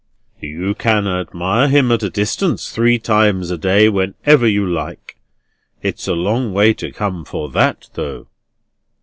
"You 0.39 0.73
can 0.73 1.05
admire 1.05 1.67
him 1.67 1.91
at 1.91 2.01
a 2.01 2.09
distance 2.09 2.71
three 2.71 2.97
times 2.97 3.51
a 3.51 3.57
day, 3.59 3.87
whenever 3.87 4.47
you 4.47 4.65
like. 4.67 5.19
It's 5.83 6.07
a 6.07 6.13
long 6.13 6.53
way 6.53 6.73
to 6.73 6.91
come 6.91 7.23
for 7.23 7.49
that, 7.51 7.87
though." 7.93 8.25